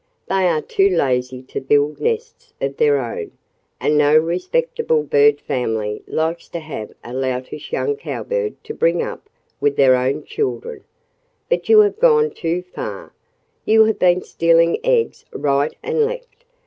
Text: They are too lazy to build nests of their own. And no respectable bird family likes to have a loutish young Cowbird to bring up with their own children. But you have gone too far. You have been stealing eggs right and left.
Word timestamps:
They 0.27 0.47
are 0.49 0.63
too 0.63 0.89
lazy 0.89 1.43
to 1.43 1.61
build 1.61 1.99
nests 2.01 2.53
of 2.59 2.77
their 2.77 2.99
own. 2.99 3.33
And 3.79 3.99
no 3.99 4.17
respectable 4.17 5.03
bird 5.03 5.39
family 5.39 6.01
likes 6.07 6.47
to 6.49 6.59
have 6.59 6.89
a 7.03 7.13
loutish 7.13 7.71
young 7.71 7.95
Cowbird 7.97 8.55
to 8.63 8.73
bring 8.73 9.03
up 9.03 9.29
with 9.59 9.75
their 9.75 9.95
own 9.95 10.23
children. 10.23 10.85
But 11.49 11.69
you 11.69 11.81
have 11.81 11.99
gone 11.99 12.31
too 12.31 12.63
far. 12.63 13.13
You 13.63 13.85
have 13.85 13.99
been 13.99 14.23
stealing 14.23 14.79
eggs 14.83 15.23
right 15.35 15.75
and 15.83 16.03
left. 16.03 16.45